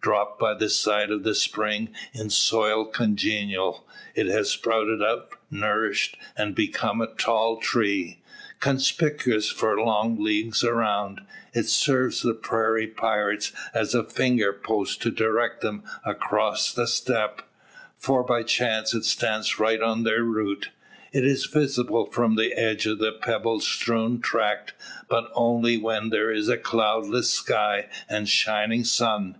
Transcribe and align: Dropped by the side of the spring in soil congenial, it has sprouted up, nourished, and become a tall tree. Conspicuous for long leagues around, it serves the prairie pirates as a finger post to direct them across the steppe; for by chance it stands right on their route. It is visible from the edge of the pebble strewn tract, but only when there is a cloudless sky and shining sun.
Dropped 0.00 0.38
by 0.40 0.54
the 0.54 0.70
side 0.70 1.10
of 1.10 1.24
the 1.24 1.34
spring 1.34 1.90
in 2.14 2.30
soil 2.30 2.86
congenial, 2.86 3.86
it 4.14 4.24
has 4.28 4.48
sprouted 4.48 5.02
up, 5.02 5.34
nourished, 5.50 6.16
and 6.38 6.54
become 6.54 7.02
a 7.02 7.06
tall 7.14 7.58
tree. 7.58 8.22
Conspicuous 8.60 9.50
for 9.50 9.78
long 9.78 10.18
leagues 10.18 10.64
around, 10.64 11.20
it 11.52 11.66
serves 11.66 12.22
the 12.22 12.32
prairie 12.32 12.86
pirates 12.86 13.52
as 13.74 13.94
a 13.94 14.02
finger 14.02 14.54
post 14.54 15.02
to 15.02 15.10
direct 15.10 15.60
them 15.60 15.82
across 16.02 16.72
the 16.72 16.86
steppe; 16.86 17.42
for 17.98 18.22
by 18.24 18.42
chance 18.42 18.94
it 18.94 19.04
stands 19.04 19.58
right 19.58 19.82
on 19.82 20.02
their 20.04 20.22
route. 20.22 20.70
It 21.12 21.26
is 21.26 21.44
visible 21.44 22.06
from 22.06 22.36
the 22.36 22.54
edge 22.54 22.86
of 22.86 23.00
the 23.00 23.12
pebble 23.12 23.60
strewn 23.60 24.22
tract, 24.22 24.72
but 25.10 25.30
only 25.34 25.76
when 25.76 26.08
there 26.08 26.30
is 26.32 26.48
a 26.48 26.56
cloudless 26.56 27.28
sky 27.28 27.88
and 28.08 28.26
shining 28.26 28.84
sun. 28.84 29.36